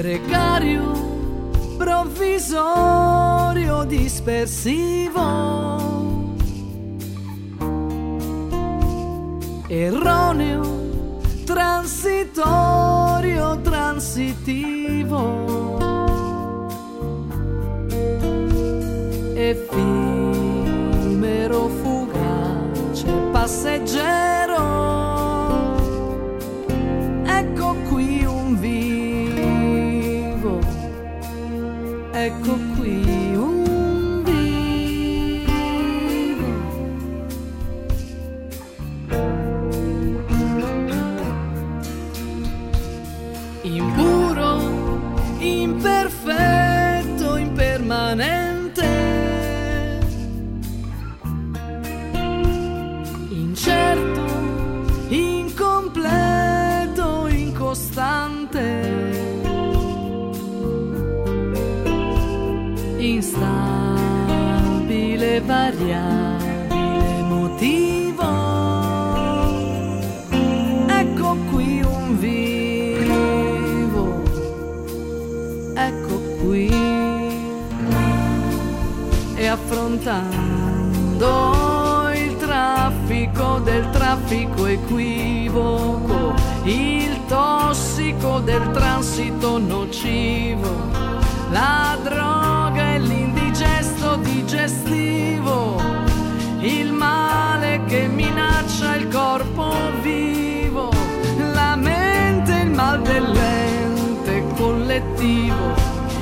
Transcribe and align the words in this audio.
precario, 0.00 0.94
provvisorio, 1.76 3.84
dispersivo, 3.84 5.20
erroneo, 9.68 10.62
transitorio, 11.44 13.58
transitivo. 13.62 15.20
Effimero, 19.36 20.08
fugace, 21.82 23.04
passeggero. 23.34 24.29
Ecco 32.12 32.58
qui 32.74 33.19
Instabile, 63.02 63.40
variabile, 65.40 67.22
motivo. 67.22 68.22
Ecco 70.86 71.36
qui 71.50 71.80
un 71.80 72.18
vivo, 72.18 74.22
ecco 75.74 76.20
qui. 76.42 76.70
E 79.34 79.46
affrontando 79.46 82.10
il 82.14 82.36
traffico 82.36 83.60
del 83.60 83.88
traffico 83.88 84.66
equivoco, 84.66 86.34
il 86.64 87.18
tossico 87.26 88.40
del 88.40 88.70
transito 88.72 89.56
nocivo, 89.56 90.68
la 91.50 91.79
collettivo, 105.40 105.74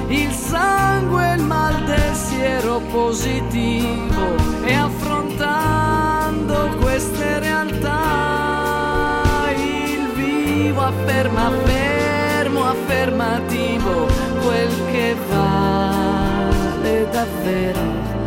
il 0.09 0.31
sangue, 0.33 1.35
il 1.35 1.43
mal 1.43 1.85
del 1.85 2.15
siero 2.15 2.81
positivo 2.91 4.37
e 4.65 4.73
affrontando 4.75 6.77
queste 6.81 7.39
realtà 7.41 9.17
il 9.57 10.13
vivo 10.15 10.81
afferma 10.83 11.51
fermo 11.65 12.65
affermativo 12.65 14.07
quel 14.43 14.71
che 14.91 15.17
vale 15.29 17.09
davvero 17.11 18.18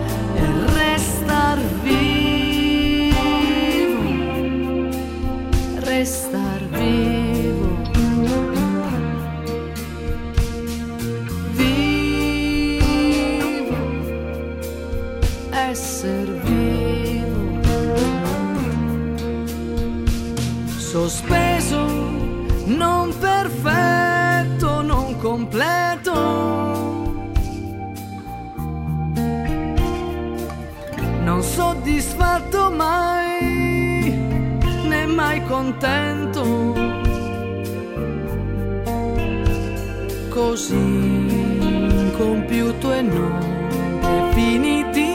sospeso 20.92 21.86
non 22.66 23.18
perfetto 23.18 24.82
non 24.82 25.18
completo. 25.20 26.14
Non 31.24 31.42
soddisfatto 31.44 32.72
mai 32.72 34.12
né 34.90 35.06
mai 35.06 35.42
contento. 35.46 36.44
Così 40.28 40.76
incompiuto 42.04 42.92
e 42.92 43.02
non 43.02 43.40
definito 44.02 45.11